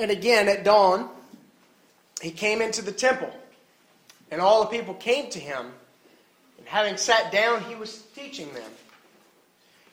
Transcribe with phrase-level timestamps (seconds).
[0.00, 1.10] And again, at dawn,
[2.22, 3.30] he came into the temple,
[4.30, 5.66] and all the people came to him.
[6.56, 8.70] And having sat down, he was teaching them.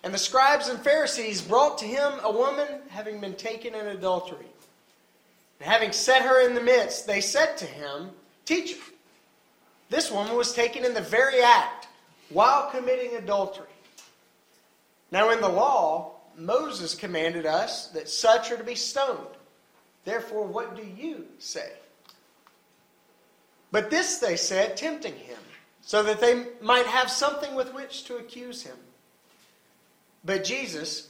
[0.03, 4.45] And the scribes and Pharisees brought to him a woman having been taken in adultery.
[5.59, 8.11] And having set her in the midst, they said to him,
[8.45, 8.77] Teacher,
[9.89, 11.89] this woman was taken in the very act
[12.29, 13.67] while committing adultery.
[15.11, 19.36] Now, in the law, Moses commanded us that such are to be stoned.
[20.07, 21.69] Therefore, what do you say?
[23.73, 25.37] But this they said, tempting him,
[25.81, 28.77] so that they might have something with which to accuse him.
[30.23, 31.09] But Jesus,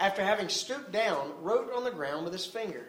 [0.00, 2.84] after having stooped down, wrote on the ground with his finger.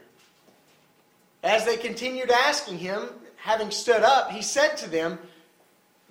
[1.44, 5.20] As they continued asking him, having stood up, he said to them,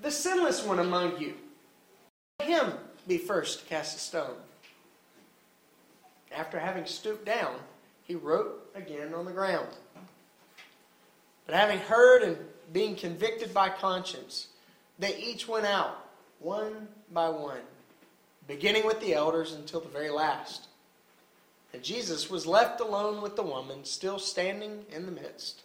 [0.03, 1.35] The sinless one among you,
[2.39, 2.75] let him
[3.09, 4.37] be first to cast a stone.
[6.31, 7.57] After having stooped down,
[8.05, 9.69] he wrote again on the ground.
[11.47, 12.37] But having heard and
[12.73, 14.49] being convicted by conscience,
[14.99, 16.07] they each went out,
[16.39, 17.61] one by one,
[18.47, 20.69] beginning with the elders until the very last.
[21.73, 25.63] And Jesus was left alone with the woman, still standing in the midst.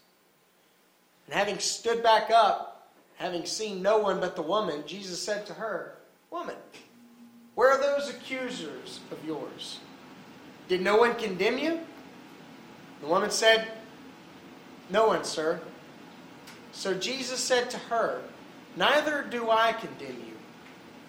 [1.25, 5.53] And having stood back up, having seen no one but the woman, Jesus said to
[5.53, 5.95] her,
[6.31, 6.55] Woman,
[7.55, 9.79] where are those accusers of yours?
[10.67, 11.79] Did no one condemn you?
[13.01, 13.67] The woman said,
[14.89, 15.59] No one, sir.
[16.71, 18.21] So Jesus said to her,
[18.75, 20.35] Neither do I condemn you.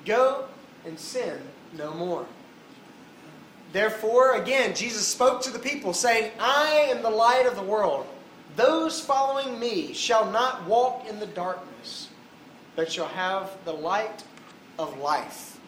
[0.05, 0.47] Go
[0.85, 1.39] and sin
[1.77, 2.27] no more.
[3.73, 8.07] Therefore, again, Jesus spoke to the people, saying, I am the light of the world.
[8.57, 12.09] Those following me shall not walk in the darkness,
[12.75, 14.25] but shall have the light
[14.79, 15.61] of life.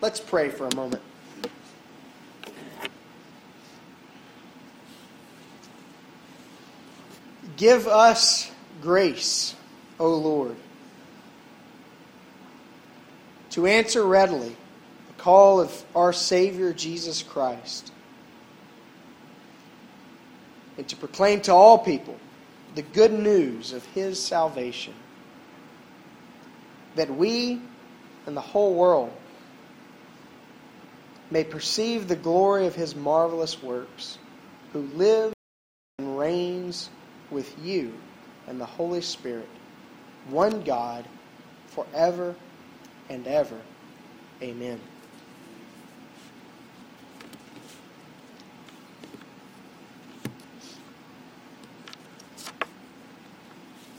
[0.00, 1.02] Let's pray for a moment.
[7.56, 8.50] Give us
[8.82, 9.54] grace,
[9.98, 10.56] O Lord,
[13.50, 14.54] to answer readily
[15.08, 17.92] the call of our Savior Jesus Christ,
[20.76, 22.18] and to proclaim to all people
[22.74, 24.92] the good news of His salvation,
[26.94, 27.62] that we
[28.26, 29.12] and the whole world
[31.30, 34.18] may perceive the glory of His marvelous works,
[34.74, 35.34] who lives
[35.98, 36.90] and reigns
[37.30, 37.92] with you
[38.46, 39.48] and the Holy Spirit,
[40.28, 41.04] one God,
[41.68, 42.34] forever
[43.08, 43.58] and ever.
[44.42, 44.80] Amen.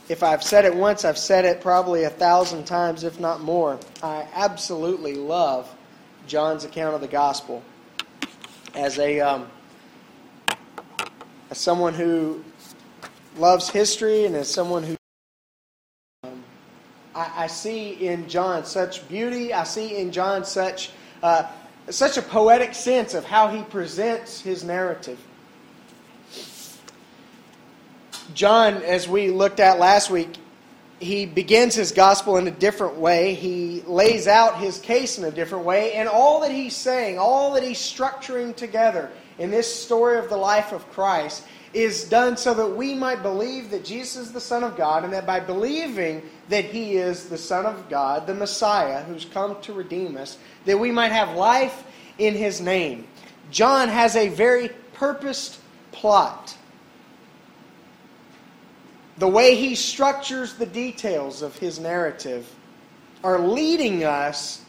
[0.08, 3.78] If I've said it once, I've said it probably a thousand times, if not more.
[4.02, 5.70] I absolutely love
[6.26, 7.62] John's account of the gospel.
[8.74, 9.48] As a um,
[11.50, 12.42] as someone who
[13.38, 14.96] loves history and as someone who
[16.24, 16.42] um,
[17.14, 19.52] I, I, see in John such beauty.
[19.52, 20.90] I see in John such
[21.22, 21.44] uh,
[21.90, 25.18] such a poetic sense of how he presents his narrative.
[28.34, 30.36] John, as we looked at last week,
[31.00, 33.34] he begins his gospel in a different way.
[33.34, 35.92] He lays out his case in a different way.
[35.94, 40.36] And all that he's saying, all that he's structuring together in this story of the
[40.36, 41.44] life of Christ
[41.74, 45.12] is done so that we might believe that Jesus is the Son of God, and
[45.12, 49.72] that by believing that He is the Son of God, the Messiah who's come to
[49.72, 51.84] redeem us, that we might have life
[52.18, 53.06] in His name.
[53.50, 55.60] John has a very purposed
[55.92, 56.56] plot.
[59.18, 62.48] The way he structures the details of his narrative
[63.24, 64.64] are leading us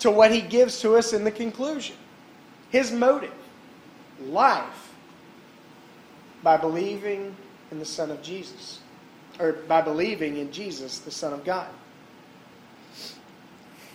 [0.00, 1.94] to what he gives to us in the conclusion.
[2.70, 3.32] His motive
[4.20, 4.81] life
[6.42, 7.36] by believing
[7.70, 8.80] in the Son of Jesus,
[9.38, 11.68] or by believing in Jesus, the Son of God.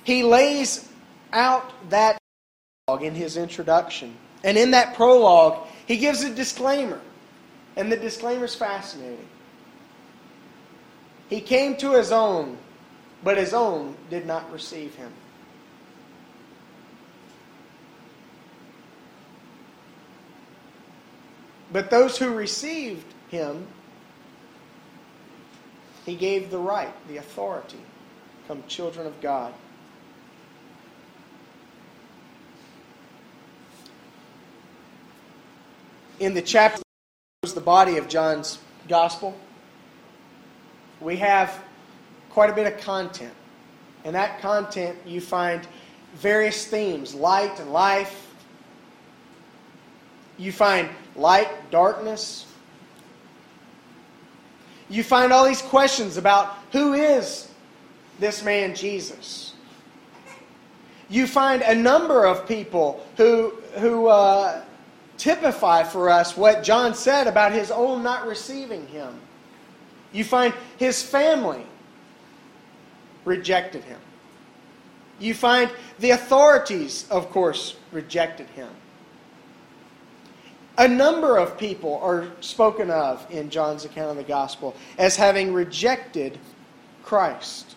[0.04, 0.88] He lays
[1.34, 2.18] out that
[3.02, 4.16] in his introduction.
[4.44, 7.02] And in that prologue, he gives a disclaimer.
[7.76, 9.28] And the disclaimer is fascinating.
[11.30, 12.58] He came to his own,
[13.24, 15.12] but his own did not receive him.
[21.72, 23.68] But those who received him,
[26.06, 27.80] he gave the right, the authority,
[28.42, 29.54] become children of God.
[36.20, 36.82] In the chapter
[37.44, 39.38] that the body of John's gospel,
[41.00, 41.64] we have
[42.30, 43.34] quite a bit of content.
[44.04, 45.68] And that content you find
[46.16, 48.24] various themes light and life,
[50.40, 50.88] You find
[51.18, 52.46] light, darkness.
[54.90, 57.50] You find all these questions about who is
[58.20, 59.54] this man Jesus.
[61.10, 64.62] You find a number of people who, who uh,
[65.18, 69.20] typify for us what John said about his own not receiving him.
[70.12, 71.66] You find his family
[73.26, 74.00] rejected him.
[75.20, 78.70] You find the authorities, of course, rejected him.
[80.78, 85.54] A number of people are spoken of in John's account of the gospel as having
[85.54, 86.38] rejected
[87.04, 87.76] Christ.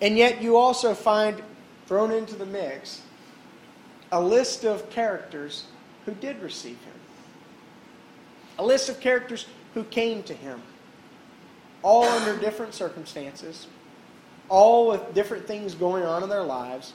[0.00, 1.42] And yet, you also find
[1.86, 3.00] thrown into the mix
[4.12, 5.64] a list of characters
[6.04, 6.94] who did receive him,
[8.58, 10.62] a list of characters who came to him,
[11.82, 13.66] all under different circumstances,
[14.48, 16.92] all with different things going on in their lives,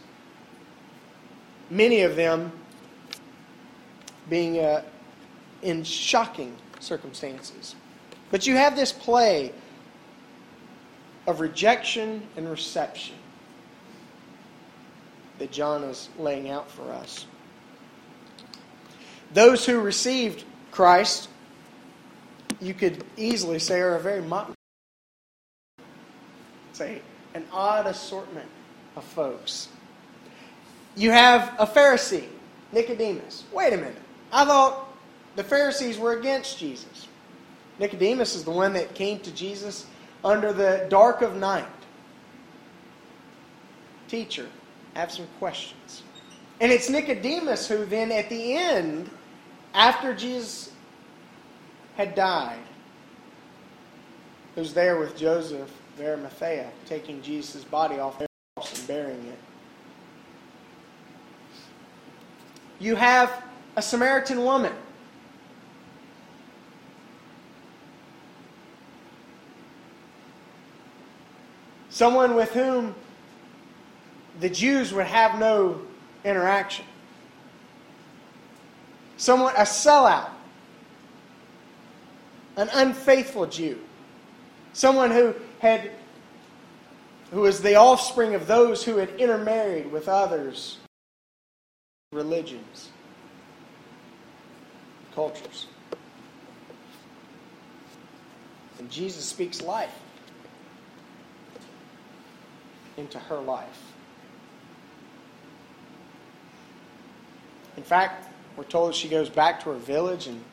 [1.69, 2.51] many of them
[4.29, 4.83] being uh,
[5.61, 7.75] in shocking circumstances.
[8.31, 9.51] But you have this play
[11.27, 13.15] of rejection and reception
[15.39, 17.25] that John is laying out for us.
[19.33, 21.29] Those who received Christ,
[22.59, 24.55] you could easily say, are a very motley,
[26.73, 27.01] say,
[27.33, 28.49] an odd assortment
[28.95, 29.69] of folks.
[30.99, 32.27] You have a Pharisee,
[32.73, 33.45] Nicodemus.
[33.53, 33.95] Wait a minute.
[34.33, 34.85] I thought
[35.37, 37.07] the Pharisees were against Jesus.
[37.79, 39.85] Nicodemus is the one that came to Jesus
[40.25, 41.65] under the dark of night.
[44.09, 44.49] Teacher,
[44.93, 46.03] I have some questions.
[46.59, 49.09] And it's Nicodemus who then, at the end,
[49.73, 50.69] after Jesus
[51.95, 52.59] had died,
[54.55, 59.38] who's there with Joseph of Arimathea, taking Jesus' body off the cross and burying it.
[62.79, 63.43] You have
[63.75, 64.73] a Samaritan woman.
[71.89, 72.95] Someone with whom
[74.39, 75.81] the Jews would have no
[76.23, 76.85] interaction.
[79.17, 80.29] Someone, a sellout,
[82.55, 83.79] an unfaithful Jew,
[84.71, 85.91] someone who had,
[87.31, 90.77] who was the offspring of those who had intermarried with others,
[92.11, 92.89] religions,
[95.13, 95.67] cultures.
[98.79, 99.93] And Jesus speaks life
[102.97, 103.93] into her life.
[107.77, 108.27] In fact,
[108.57, 110.43] we're told she goes back to her village and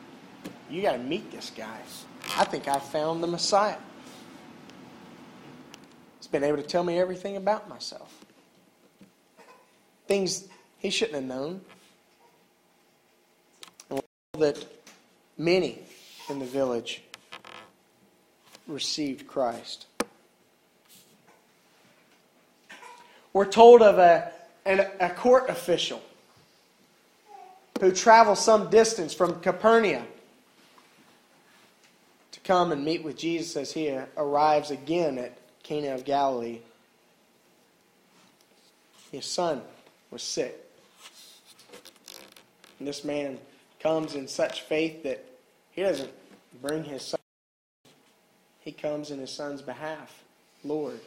[0.69, 1.79] you got to meet this guy.
[2.37, 3.77] I think I found the Messiah.
[6.19, 8.13] He's been able to tell me everything about myself.
[10.07, 10.47] Things
[10.87, 11.59] he shouldn't have known.
[14.37, 14.65] That
[15.37, 15.79] many
[16.29, 17.01] in the village
[18.67, 19.85] received Christ.
[23.33, 24.31] We're told of a,
[24.65, 26.01] an, a court official
[27.81, 30.07] who travels some distance from Capernaum
[32.31, 36.59] to come and meet with Jesus as he arrives again at Cana of Galilee.
[39.11, 39.61] His son
[40.11, 40.63] was sick.
[42.79, 43.39] And this man
[43.79, 45.23] comes in such faith that
[45.71, 46.11] he doesn't
[46.61, 47.19] bring his son.
[48.59, 50.23] He comes in his son's behalf.
[50.63, 50.99] Lord,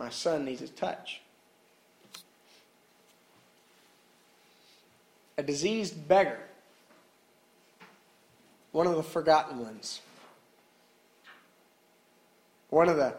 [0.00, 1.20] My son needs a touch.
[5.36, 6.38] A diseased beggar,
[8.72, 10.00] one of the forgotten ones,
[12.70, 13.14] one of the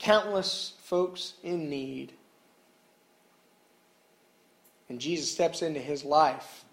[0.00, 2.12] countless folks in need.
[4.88, 6.64] And Jesus steps into his life,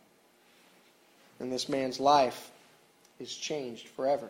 [1.39, 2.51] and this man's life
[3.19, 4.29] is changed forever.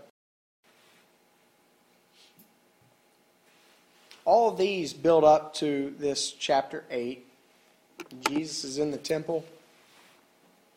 [4.25, 7.25] All of these build up to this chapter 8.
[8.29, 9.43] Jesus is in the temple,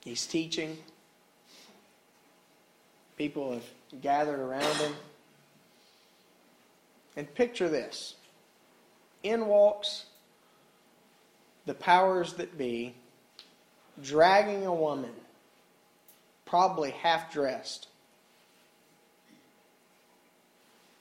[0.04, 0.76] he's teaching.
[3.16, 4.92] People have gathered around him.
[7.16, 8.14] And picture this
[9.22, 10.04] in walks
[11.66, 12.94] the powers that be,
[14.02, 15.11] dragging a woman,
[16.44, 17.88] probably half dressed,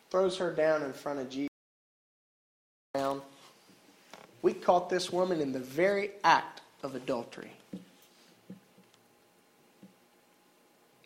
[0.09, 1.49] throws her down in front of Jesus.
[4.41, 7.51] We caught this woman in the very act of adultery.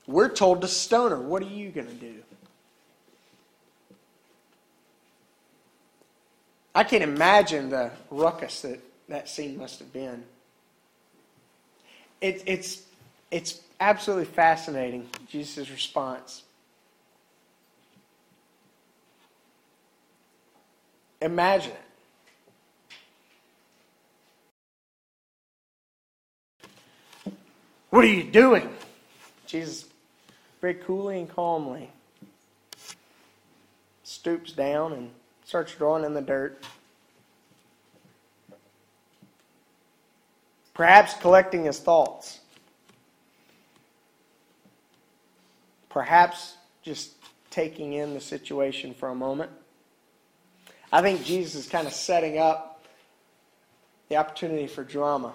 [0.05, 1.19] We're told to stone her.
[1.19, 2.15] What are you going to do?
[6.75, 10.23] I can't imagine the ruckus that that scene must have been.
[12.21, 12.83] It, it's,
[13.31, 16.43] it's absolutely fascinating, Jesus' response.
[21.21, 21.77] Imagine it.
[27.89, 28.69] What are you doing?
[29.47, 29.85] Jesus,
[30.61, 31.89] very coolly and calmly,
[34.03, 35.09] stoops down and
[35.43, 36.63] starts drawing in the dirt.
[40.79, 42.39] Perhaps collecting his thoughts.
[45.89, 47.15] Perhaps just
[47.51, 49.51] taking in the situation for a moment.
[50.89, 52.85] I think Jesus is kind of setting up
[54.07, 55.33] the opportunity for drama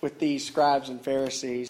[0.00, 1.68] with these scribes and Pharisees.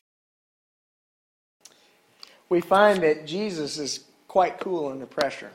[2.51, 5.51] We find that Jesus is quite cool under pressure.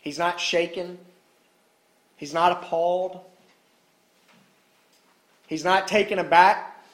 [0.00, 0.96] He's not shaken.
[2.18, 3.20] He's not appalled.
[5.46, 6.84] He's not taken aback.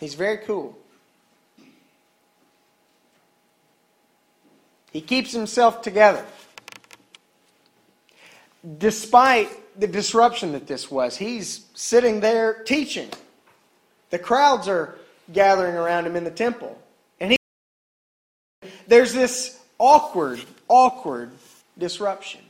[0.00, 0.78] He's very cool.
[4.92, 6.24] He keeps himself together.
[8.78, 13.10] Despite the disruption that this was, he's sitting there teaching.
[14.10, 14.96] The crowds are
[15.32, 16.80] gathering around him in the temple.
[17.20, 17.36] And he,
[18.86, 21.32] there's this awkward, awkward
[21.76, 22.40] disruption.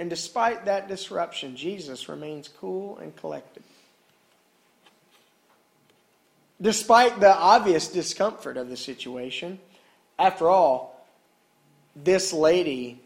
[0.00, 3.62] And despite that disruption, Jesus remains cool and collected.
[6.58, 9.58] Despite the obvious discomfort of the situation,
[10.18, 11.06] after all,
[11.94, 12.98] this lady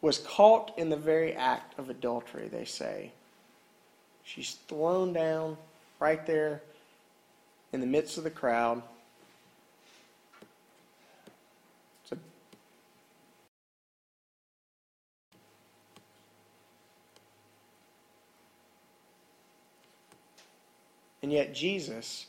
[0.00, 3.12] was caught in the very act of adultery, they say.
[4.24, 5.58] She's thrown down
[6.00, 6.62] right there
[7.74, 8.82] in the midst of the crowd.
[21.26, 22.26] And yet, Jesus,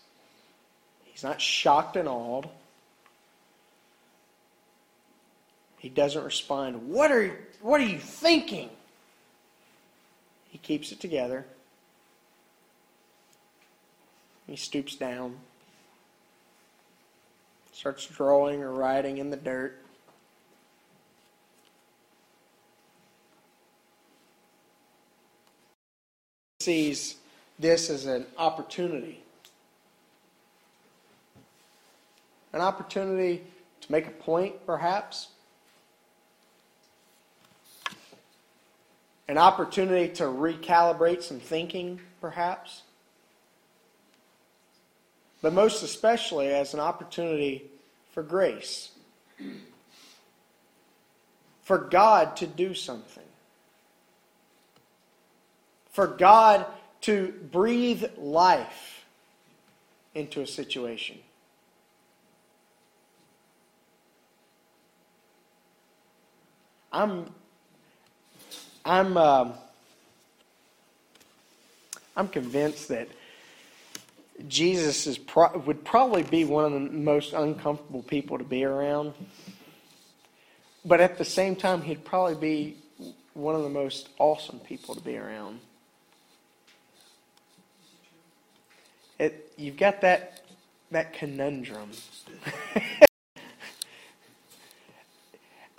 [1.04, 2.50] he's not shocked and awed.
[5.78, 8.72] He doesn't respond, What are, what are you thinking?
[10.50, 11.46] He keeps it together.
[14.48, 15.36] He stoops down,
[17.74, 19.80] starts drawing or writing in the dirt.
[26.62, 27.18] Sees
[27.60, 29.24] this as an opportunity.
[32.54, 33.44] An opportunity
[33.82, 35.28] to make a point, perhaps.
[39.28, 42.84] An opportunity to recalibrate some thinking, perhaps
[45.42, 47.64] but most especially as an opportunity
[48.12, 48.92] for grace.
[51.64, 53.24] For God to do something.
[55.92, 56.66] For God
[57.02, 59.06] to breathe life
[60.14, 61.18] into a situation.
[66.92, 67.30] I'm
[68.84, 69.52] I'm uh,
[72.16, 73.10] I'm convinced that
[74.48, 79.14] Jesus is pro- would probably be one of the most uncomfortable people to be around.
[80.86, 82.78] But at the same time, he'd probably be
[83.34, 85.60] one of the most awesome people to be around.
[89.20, 90.42] It, you've got that
[90.92, 91.92] that conundrum.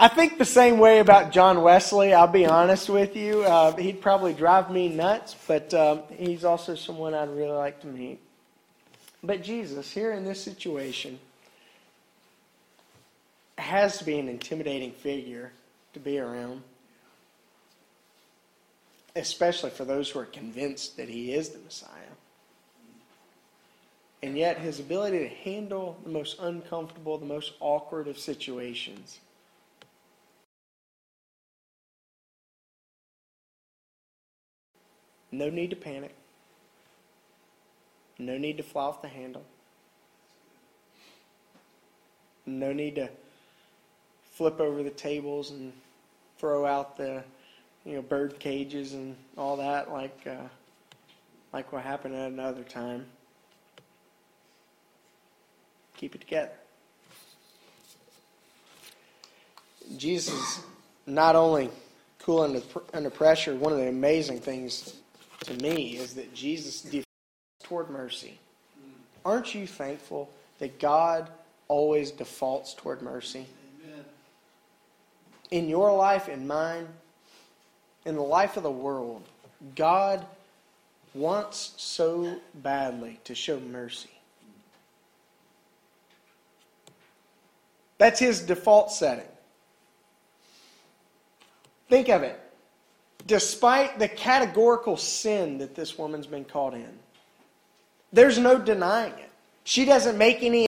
[0.00, 2.14] I think the same way about John Wesley.
[2.14, 3.42] I'll be honest with you.
[3.42, 7.88] Uh, he'd probably drive me nuts, but um, he's also someone I'd really like to
[7.88, 8.20] meet.
[9.24, 11.18] But Jesus, here in this situation,
[13.56, 15.50] has to be an intimidating figure
[15.94, 16.62] to be around,
[19.16, 21.90] especially for those who are convinced that he is the Messiah.
[24.22, 29.20] And yet, his ability to handle the most uncomfortable, the most awkward of situations.
[35.30, 36.14] No need to panic.
[38.18, 39.44] No need to fly off the handle.
[42.46, 43.08] No need to
[44.32, 45.72] flip over the tables and
[46.38, 47.22] throw out the
[47.84, 50.48] you know bird cages and all that like uh,
[51.52, 53.06] like what happened at another time.
[55.98, 56.52] Keep it together.
[59.96, 60.62] Jesus
[61.06, 61.70] not only
[62.20, 62.62] cool under,
[62.94, 63.54] under pressure.
[63.56, 64.94] One of the amazing things
[65.40, 67.06] to me is that Jesus defaults
[67.64, 68.38] toward mercy.
[69.24, 71.28] Aren't you thankful that God
[71.66, 73.46] always defaults toward mercy?
[73.84, 74.04] Amen.
[75.50, 76.86] in your life, in mine,
[78.04, 79.24] in the life of the world,
[79.74, 80.24] God
[81.12, 84.17] wants so badly to show mercy.
[87.98, 89.26] That's his default setting.
[91.88, 92.38] Think of it.
[93.26, 96.98] Despite the categorical sin that this woman's been caught in,
[98.12, 99.30] there's no denying it.
[99.64, 100.66] She doesn't make any.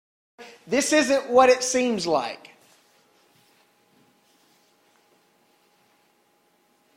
[0.66, 2.50] This isn't what it seems like.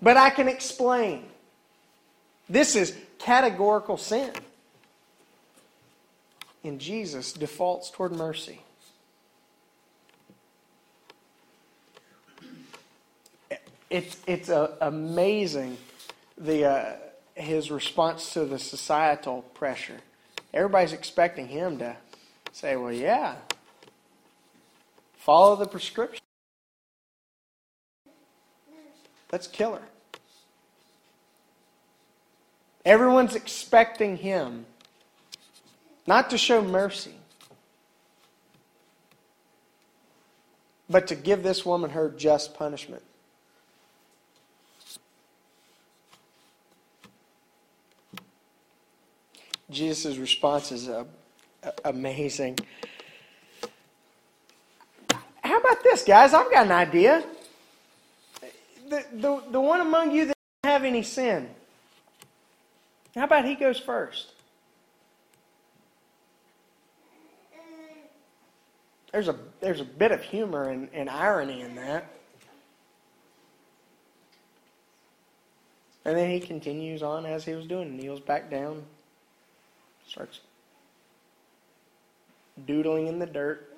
[0.01, 1.25] But I can explain.
[2.50, 4.31] This is categorical sin.
[6.63, 8.61] And Jesus defaults toward mercy.
[13.91, 15.75] It's, it's uh, amazing
[16.38, 16.95] the, uh,
[17.36, 19.98] his response to the societal pressure.
[20.53, 21.98] Everybody's expecting him to
[22.53, 23.36] say, well, yeah,
[25.17, 26.24] follow the prescription.
[29.29, 29.83] Let's kill her.
[32.86, 34.67] Everyone's expecting him
[36.07, 37.15] not to show mercy,
[40.89, 43.03] but to give this woman her just punishment.
[49.71, 51.05] Jesus' response is uh,
[51.85, 52.59] amazing.
[55.41, 56.33] How about this, guys?
[56.33, 57.23] I've got an idea.
[58.89, 61.49] The, the, the one among you that doesn't have any sin,
[63.15, 64.33] how about he goes first?
[69.11, 72.05] There's a, there's a bit of humor and, and irony in that.
[76.05, 78.83] And then he continues on as he was doing, kneels back down,
[80.12, 80.41] starts
[82.68, 83.74] doodling in the dirt.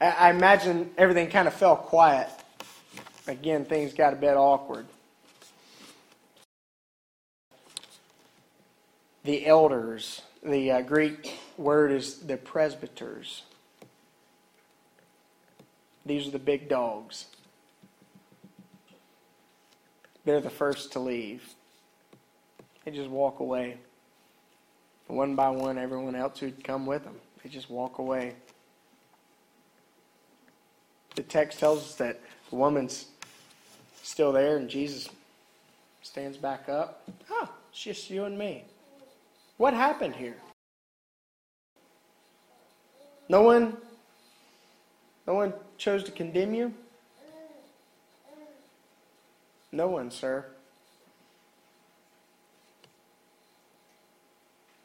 [0.00, 2.28] I imagine everything kind of fell quiet.
[3.28, 4.86] Again, things got a bit awkward.
[9.26, 10.22] the elders.
[10.42, 13.42] The uh, Greek word is the presbyters.
[16.06, 17.26] These are the big dogs.
[20.24, 21.55] They're the first to leave.
[22.86, 23.78] They just walk away.
[25.08, 28.34] One by one, everyone else who'd come with them, they just walk away.
[31.16, 33.06] The text tells us that the woman's
[34.02, 35.08] still there and Jesus
[36.02, 37.08] stands back up.
[37.28, 38.64] Oh, it's just you and me.
[39.56, 40.36] What happened here?
[43.28, 43.76] No one
[45.26, 46.72] no one chose to condemn you?
[49.72, 50.46] No one, sir.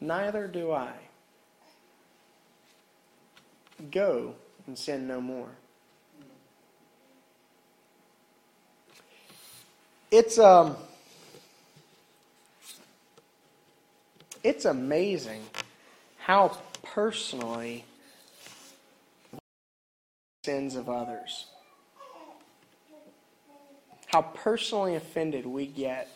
[0.01, 0.93] Neither do I.
[3.91, 4.33] Go
[4.65, 5.49] and sin no more.
[10.09, 10.75] It's um
[14.43, 15.43] it's amazing
[16.17, 17.85] how personally
[20.43, 21.45] sins of others
[24.07, 26.09] how personally offended we get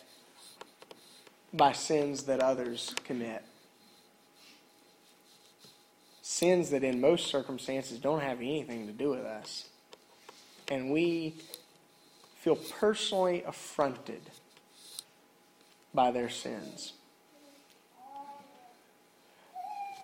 [1.54, 3.42] by sins that others commit
[6.28, 9.68] sins that in most circumstances don't have anything to do with us
[10.68, 11.34] and we
[12.40, 14.20] feel personally affronted
[15.94, 16.94] by their sins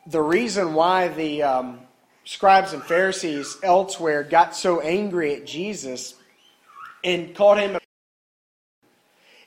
[0.06, 1.80] the reason why the um,
[2.24, 6.14] scribes and Pharisees elsewhere got so angry at Jesus
[7.02, 7.80] and called him a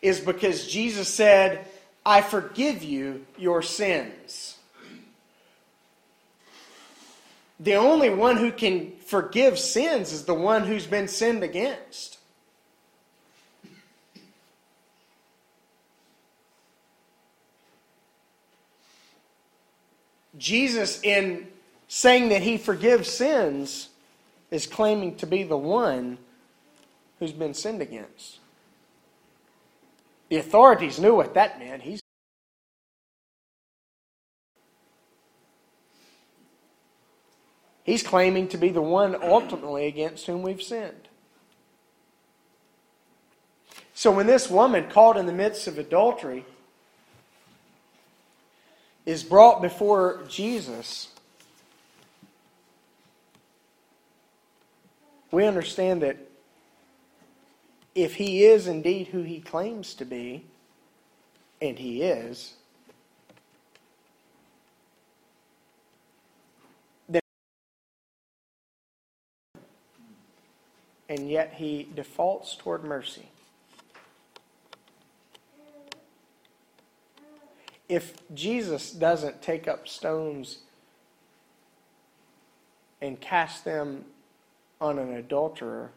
[0.01, 1.65] is because Jesus said,
[2.05, 4.54] I forgive you your sins.
[7.59, 12.17] The only one who can forgive sins is the one who's been sinned against.
[20.37, 21.47] Jesus, in
[21.87, 23.89] saying that he forgives sins,
[24.51, 26.17] is claiming to be the one
[27.19, 28.39] who's been sinned against.
[30.29, 31.83] The authorities knew what that meant.
[31.83, 32.01] He's
[37.85, 41.07] He's claiming to be the one ultimately against whom we've sinned.
[43.93, 46.45] So when this woman caught in the midst of adultery
[49.05, 51.09] is brought before Jesus,
[55.29, 56.17] we understand that
[57.93, 60.43] if he is indeed who he claims to be,
[61.61, 62.55] and he is,
[71.09, 73.29] and yet he defaults toward mercy.
[77.87, 80.59] If Jesus doesn't take up stones
[83.01, 84.05] and cast them
[84.81, 85.91] on an adulterer,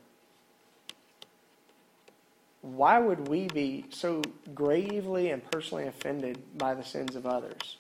[2.61, 4.21] why would we be so
[4.55, 7.79] gravely and personally offended by the sins of others?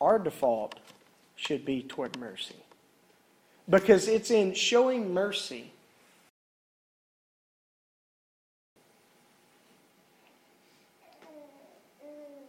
[0.00, 0.78] Our default
[1.34, 2.56] should be toward mercy.
[3.70, 5.72] Because it's in showing mercy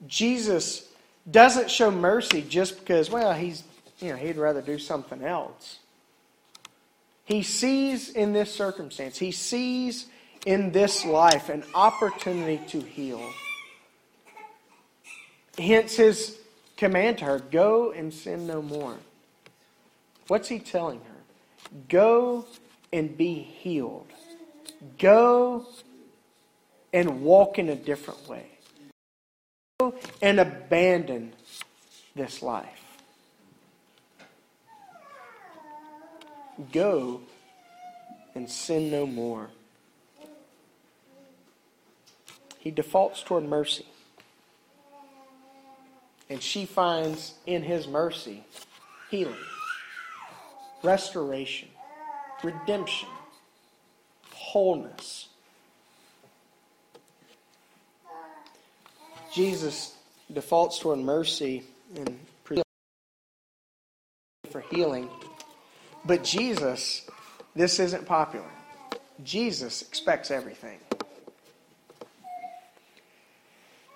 [0.08, 0.88] Jesus
[1.30, 3.64] doesn't show mercy just because, well, he's,
[4.00, 5.80] you know, he'd rather do something else.
[7.24, 10.08] He sees in this circumstance, he sees
[10.46, 13.22] in this life an opportunity to heal.
[15.58, 16.40] Hence his
[16.78, 18.98] command to her go and sin no more.
[20.28, 21.11] What's he telling her?
[21.88, 22.46] Go
[22.92, 24.08] and be healed.
[25.00, 25.66] Go
[26.94, 28.46] and walk in a different way.
[29.80, 31.34] Go and abandon
[32.16, 32.82] this life.
[36.72, 37.22] Go
[38.36, 39.50] and sin no more.
[42.60, 43.86] He defaults toward mercy.
[46.30, 48.44] And she finds in his mercy
[49.10, 49.36] healing,
[50.84, 51.70] restoration,
[52.44, 53.10] redemption,
[54.34, 55.28] wholeness.
[59.34, 59.96] Jesus
[60.34, 61.64] defaults toward mercy
[61.96, 62.18] and
[64.52, 65.10] for healing.
[66.04, 67.10] But Jesus,
[67.56, 68.50] this isn't popular.
[69.24, 70.80] Jesus expects everything.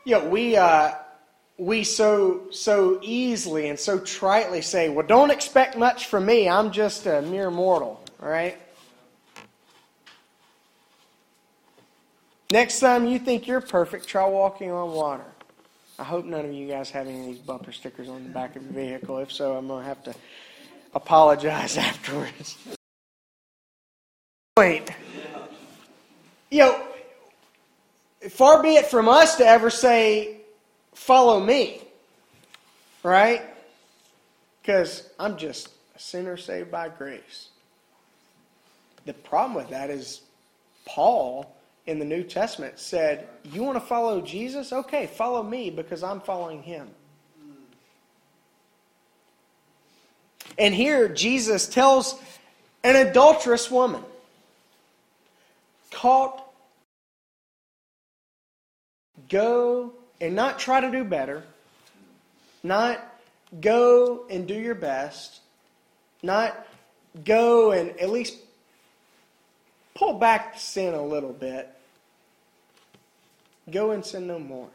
[0.06, 0.94] You know, we, uh,
[1.58, 6.50] we so, so easily and so tritely say, well, don't expect much from me.
[6.50, 8.58] I'm just a mere mortal, all right?
[12.52, 15.26] Next time you think you're perfect, try walking on water.
[15.98, 18.56] I hope none of you guys have any of these bumper stickers on the back
[18.56, 19.18] of your vehicle.
[19.20, 20.16] If so, I'm going to have to
[20.94, 22.58] apologize afterwards.
[24.58, 24.90] Wait.
[26.52, 26.88] You know,
[28.30, 30.42] far be it from us to ever say,
[30.96, 31.82] follow me.
[33.04, 33.44] Right?
[34.62, 37.50] Because I'm just a sinner saved by grace.
[39.06, 40.22] The problem with that is
[40.86, 41.56] Paul
[41.86, 44.74] in the New Testament said, You want to follow Jesus?
[44.74, 46.90] Okay, follow me because I'm following him.
[50.58, 52.20] And here Jesus tells
[52.84, 54.04] an adulterous woman
[55.92, 56.42] caught
[59.30, 61.44] go and not try to do better,
[62.64, 63.00] not
[63.62, 65.40] go and do your best,
[66.24, 66.68] not
[67.24, 68.38] go and at least
[69.94, 71.70] pull back sin a little bit.
[73.72, 74.70] Go and sin no more.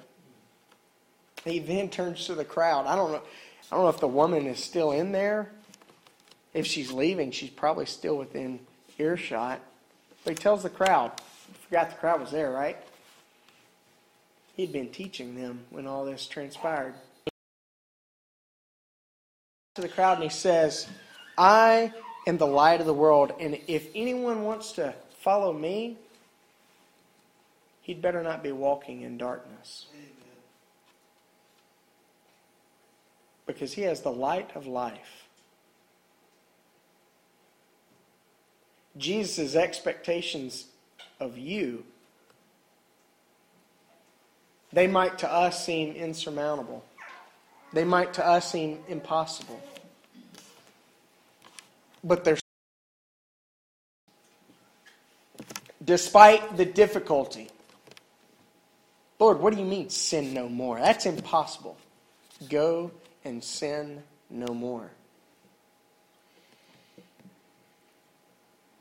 [1.45, 2.87] He then turns to the crowd.
[2.87, 3.23] I don't know.
[3.71, 5.51] I don't know if the woman is still in there.
[6.53, 8.59] If she's leaving, she's probably still within
[8.99, 9.61] earshot.
[10.25, 11.13] But he tells the crowd.
[11.69, 12.77] Forgot the crowd was there, right?
[14.61, 16.93] He'd been teaching them when all this transpired.
[19.77, 20.87] To the crowd, and he says,
[21.39, 21.95] I
[22.27, 25.97] am the light of the world, and if anyone wants to follow me,
[27.81, 29.87] he'd better not be walking in darkness.
[33.47, 35.25] Because he has the light of life.
[38.99, 40.67] Jesus' expectations
[41.19, 41.87] of you
[44.73, 46.85] they might to us seem insurmountable.
[47.73, 49.61] They might to us seem impossible.
[52.03, 52.39] But they're
[55.85, 57.49] despite the difficulty.
[59.19, 60.79] Lord, what do you mean sin no more?
[60.79, 61.77] That's impossible.
[62.49, 62.91] Go
[63.25, 64.91] and sin no more.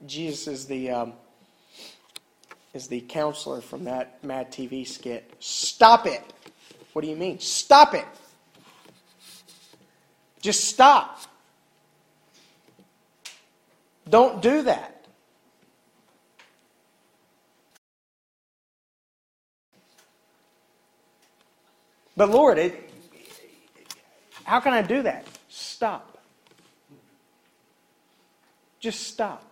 [0.06, 1.14] Jesus is the um,
[2.80, 5.30] is the counselor from that Mad TV skit.
[5.40, 6.24] Stop it.
[6.94, 7.38] What do you mean?
[7.40, 8.06] Stop it.
[10.42, 11.20] Just stop.
[14.10, 15.06] Don't do that.
[22.16, 22.90] But Lord, it,
[24.46, 25.26] how can I do that?
[25.50, 26.18] Stop.
[28.80, 29.49] Just stop.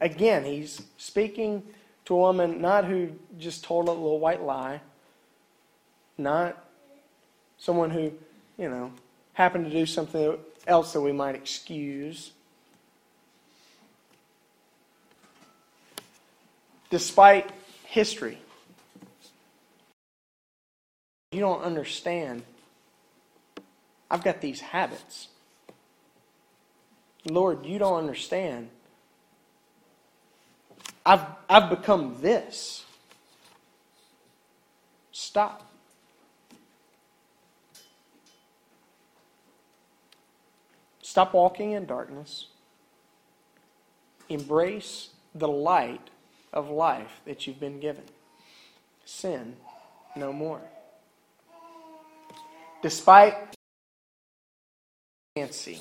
[0.00, 1.62] Again, he's speaking
[2.06, 4.80] to a woman not who just told a little white lie,
[6.16, 6.64] not
[7.58, 8.12] someone who,
[8.58, 8.92] you know,
[9.34, 12.32] happened to do something else that we might excuse.
[16.88, 17.50] Despite
[17.84, 18.38] history,
[21.32, 22.42] you don't understand.
[24.10, 25.28] I've got these habits.
[27.26, 28.70] Lord, you don't understand
[31.10, 32.84] I've, I've become this.
[35.10, 35.68] Stop.
[41.02, 42.46] Stop walking in darkness.
[44.28, 46.10] Embrace the light
[46.52, 48.04] of life that you've been given.
[49.04, 49.56] Sin
[50.14, 50.62] no more.
[52.82, 53.34] Despite
[55.34, 55.80] fancy,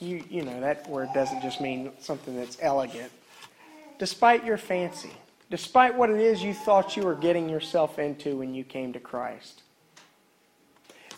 [0.00, 3.12] you, you know, that word doesn't just mean something that's elegant.
[3.98, 5.12] Despite your fancy,
[5.50, 9.00] despite what it is you thought you were getting yourself into when you came to
[9.00, 9.62] Christ.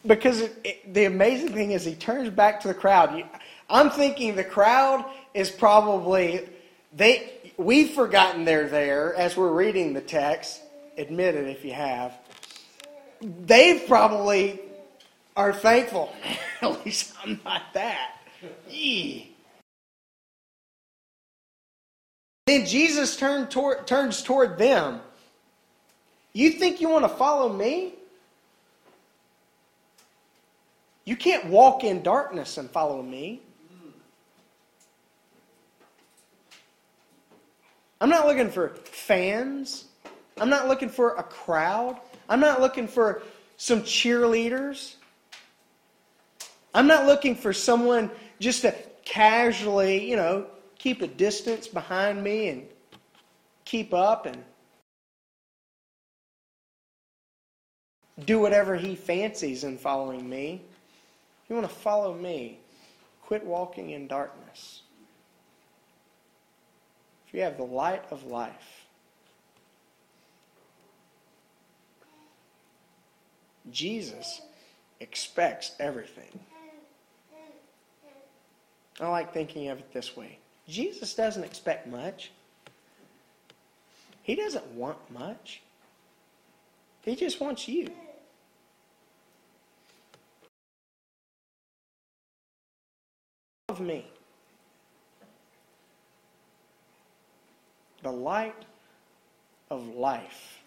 [0.07, 3.25] Because it, it, the amazing thing is, he turns back to the crowd.
[3.69, 6.49] I'm thinking the crowd is probably
[6.95, 7.33] they.
[7.57, 10.63] We've forgotten they're there as we're reading the text.
[10.97, 12.17] Admit it if you have.
[13.21, 14.61] They probably
[15.37, 16.13] are thankful.
[16.63, 18.19] At least I'm not that.
[18.71, 19.35] Yee.
[22.49, 25.03] Then Jesus turn toward, turns toward them.
[26.33, 27.93] You think you want to follow me?
[31.05, 33.43] You can't walk in darkness and follow me.
[38.01, 39.85] I'm not looking for fans.
[40.41, 42.01] I'm not looking for a crowd.
[42.31, 43.25] I'm not looking for
[43.59, 44.95] some cheerleaders.
[46.73, 50.47] I'm not looking for someone just to casually, you know,
[50.79, 52.67] keep a distance behind me and
[53.65, 54.43] keep up and
[58.25, 60.63] do whatever he fancies in following me.
[61.45, 62.61] If you want to follow me,
[63.23, 64.83] quit walking in darkness.
[67.27, 68.87] If you have the light of life,
[73.71, 74.41] Jesus
[75.01, 76.41] expects everything.
[79.01, 80.39] I like thinking of it this way
[80.69, 82.31] Jesus doesn't expect much,
[84.23, 85.63] He doesn't want much.
[87.03, 87.91] He just wants you.
[93.71, 94.07] Of me.
[98.03, 98.67] The light
[99.71, 100.63] of life.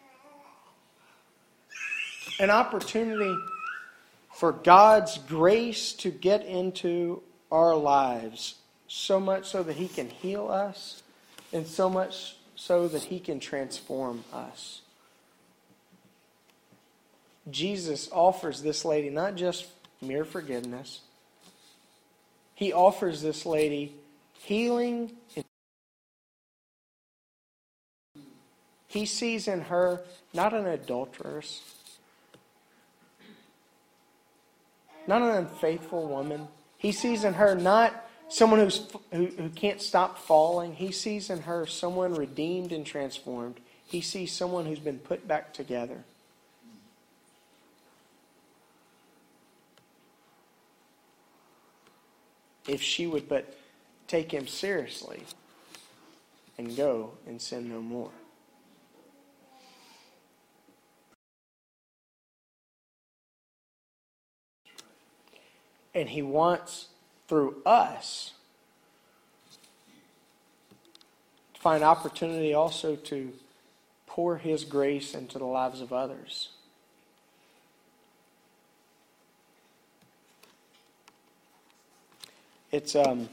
[2.39, 3.35] An opportunity
[4.33, 8.55] for God's grace to get into our lives
[8.93, 11.01] so much so that He can heal us
[11.53, 14.81] and so much so that He can transform us.
[17.49, 19.67] Jesus offers this lady not just
[20.01, 20.99] mere forgiveness,
[22.53, 23.95] He offers this lady
[24.39, 25.13] healing.
[28.89, 30.01] He sees in her
[30.33, 31.61] not an adulteress,
[35.07, 36.49] not an unfaithful woman
[36.81, 40.73] he sees in her not someone who's, who, who can't stop falling.
[40.73, 43.59] He sees in her someone redeemed and transformed.
[43.87, 46.03] He sees someone who's been put back together.
[52.67, 53.57] If she would but
[54.07, 55.23] take him seriously
[56.57, 58.11] and go and sin no more.
[65.93, 66.87] And He wants,
[67.31, 68.33] through us,
[71.53, 73.31] to find opportunity also to
[74.05, 76.49] pour His grace into the lives of others.
[82.69, 83.29] It's um,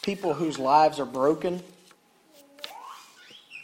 [0.00, 1.62] people whose lives are broken,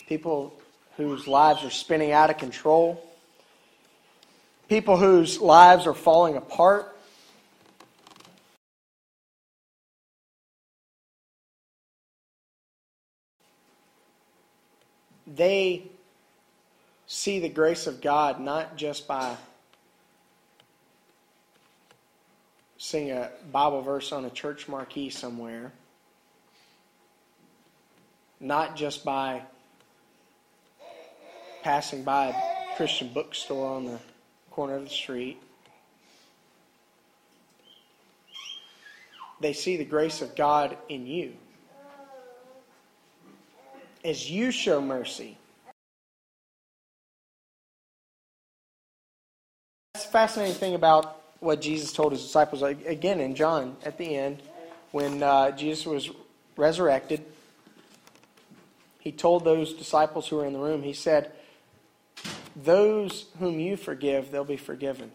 [0.07, 0.53] people
[0.99, 3.03] whose lives are spinning out of control,
[4.69, 6.95] people whose lives are falling apart.
[15.41, 15.83] They
[17.07, 19.35] see the grace of God not just by
[22.77, 25.73] seeing a Bible verse on a church marquee somewhere,
[28.39, 29.41] not just by
[31.63, 33.99] passing by a Christian bookstore on the
[34.51, 35.41] corner of the street.
[39.41, 41.33] They see the grace of God in you
[44.05, 45.37] as you show mercy.
[49.95, 52.63] That's the fascinating thing about what Jesus told his disciples.
[52.63, 54.43] Again, in John, at the end,
[54.93, 56.11] when uh, Jesus was
[56.57, 57.25] resurrected,
[58.99, 61.33] He told those disciples who were in the room, He said,
[62.57, 65.13] Those whom you forgive, they'll be forgiven.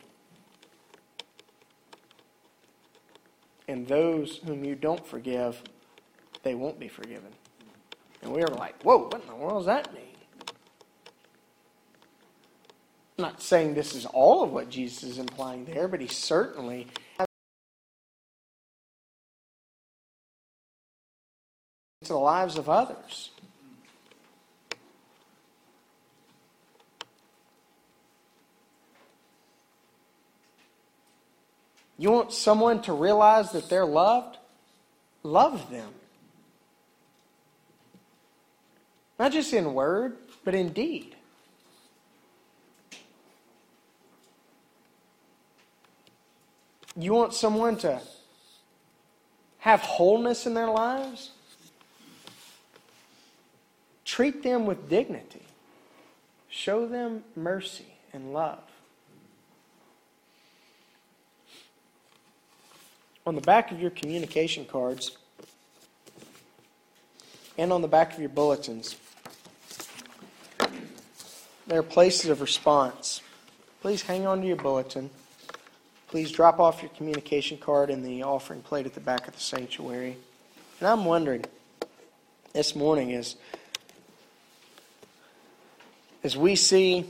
[3.68, 5.62] And those whom you don't forgive,
[6.44, 7.32] they won't be forgiven.
[8.26, 10.02] And we were like, Whoa, what in the world does that mean?
[13.18, 16.88] I'm not saying this is all of what Jesus is implying there, but he certainly
[22.02, 23.30] to the lives of others.
[31.98, 34.38] You want someone to realize that they're loved?
[35.24, 35.90] Love them.
[39.18, 41.16] Not just in word, but in deed.
[46.98, 48.02] You want someone to
[49.60, 51.32] have wholeness in their lives?
[54.06, 55.42] Treat them with dignity.
[56.50, 58.60] Show them mercy and love.
[63.26, 65.18] On the back of your communication cards
[67.58, 68.96] and on the back of your bulletins,
[71.68, 73.22] there are places of response.
[73.82, 75.10] Please hang on to your bulletin.
[76.08, 79.40] Please drop off your communication card in the offering plate at the back of the
[79.40, 80.18] sanctuary.
[80.80, 81.44] And I'm wondering
[82.54, 83.36] this morning is
[86.24, 87.06] as we see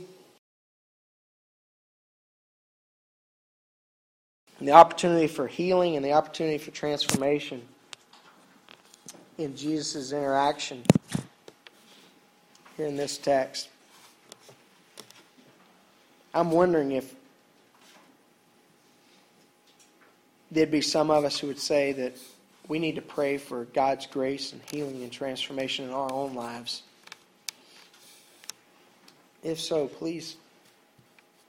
[4.60, 7.62] the opportunity for healing and the opportunity for transformation
[9.38, 10.82] in Jesus' interaction
[12.76, 13.68] here in this text.
[16.36, 17.14] I'm wondering if
[20.50, 22.18] there'd be some of us who would say that
[22.68, 26.82] we need to pray for God's grace and healing and transformation in our own lives.
[29.42, 30.36] If so, please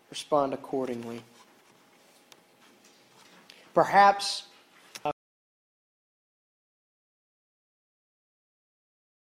[0.10, 1.22] respond accordingly.
[3.74, 4.44] Perhaps
[5.04, 5.12] uh,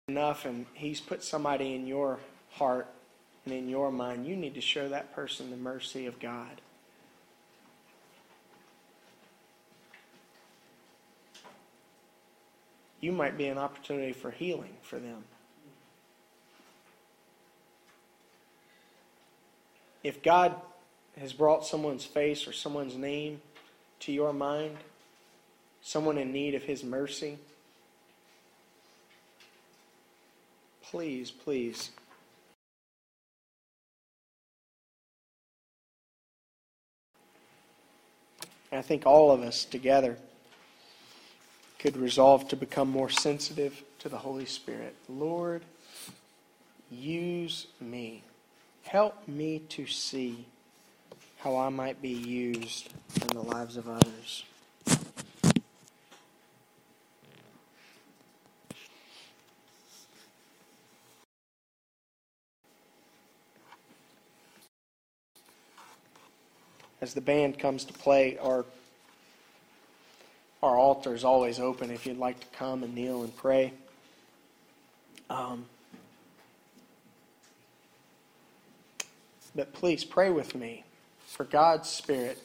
[0.08, 2.17] enough and he's put somebody in your
[2.50, 2.88] heart
[3.45, 6.62] and in your mind, you need to show that person the mercy of God.
[12.99, 15.23] You might be an opportunity for healing for them.
[20.04, 20.56] If God
[21.19, 23.41] has brought someone's face or someone's name
[24.01, 24.77] to your mind,
[25.82, 27.39] someone in need of His mercy,
[30.84, 31.89] please, please.
[38.71, 40.17] I think all of us together
[41.79, 44.95] could resolve to become more sensitive to the Holy Spirit.
[45.10, 45.63] Lord,
[46.89, 48.23] use me.
[48.84, 50.45] Help me to see
[51.39, 52.89] how I might be used
[53.21, 54.43] in the lives of others.
[67.01, 68.65] As the band comes to play, our,
[70.61, 73.73] our altar is always open if you'd like to come and kneel and pray.
[75.29, 75.65] Um,
[79.55, 80.83] But please pray with me
[81.27, 82.37] for God's Spirit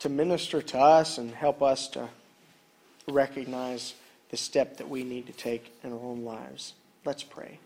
[0.00, 2.08] to minister to us and help us to
[3.06, 3.94] recognize
[4.30, 6.74] the step that we need to take in our own lives.
[7.04, 7.60] Let's pray.